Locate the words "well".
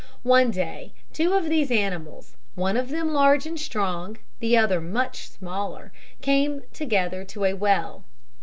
7.53-8.03